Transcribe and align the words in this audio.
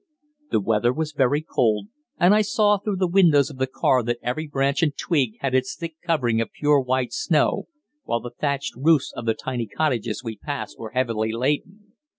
The 0.49 0.59
weather 0.59 0.91
was 0.91 1.11
very 1.11 1.43
cold, 1.43 1.89
and 2.19 2.33
I 2.33 2.41
saw 2.41 2.79
through 2.79 2.95
the 2.95 3.07
windows 3.07 3.51
of 3.51 3.59
the 3.59 3.67
car 3.67 4.01
that 4.01 4.17
every 4.23 4.47
branch 4.47 4.81
and 4.81 4.97
twig 4.97 5.33
had 5.41 5.53
its 5.53 5.75
thick 5.75 5.97
covering 6.03 6.41
of 6.41 6.51
pure 6.51 6.79
white 6.81 7.13
snow, 7.13 7.67
while 8.05 8.19
the 8.19 8.31
thatched 8.31 8.73
roofs 8.75 9.13
of 9.15 9.27
the 9.27 9.35
tiny 9.35 9.67
cottages 9.67 10.23
we 10.23 10.37
passed 10.37 10.79
were 10.79 10.89
heavily 10.89 11.31
laden. 11.31 11.93